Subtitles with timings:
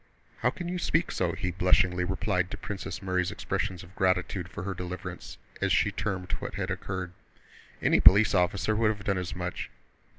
[0.39, 4.63] "How can you speak so!" he blushingly replied to Princess Mary's expressions of gratitude for
[4.63, 7.11] her deliverance, as she termed what had occurred.
[7.83, 9.69] "Any police officer would have done as much!